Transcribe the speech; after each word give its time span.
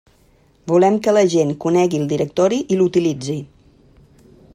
Volem 0.69 0.95
que 1.07 1.13
la 1.17 1.21
gent 1.33 1.51
conegui 1.65 1.99
el 2.03 2.07
directori 2.13 2.59
i 2.73 2.79
l'utilitzi. 2.79 3.37